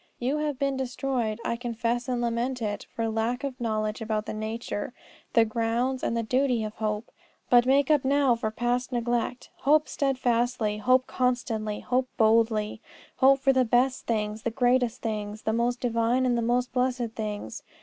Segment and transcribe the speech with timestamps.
[0.17, 4.33] You have been destroyed, I confess and lament it, for lack of knowledge about the
[4.33, 4.93] nature,
[5.33, 7.11] the grounds, and the duty of hope.
[7.51, 9.51] But make up now for past neglect.
[9.57, 12.81] Hope steadfastly, hope constantly, hope boldly;
[13.17, 17.11] hope for the best things, the greatest things, the most divine and the most blessed
[17.15, 17.61] things.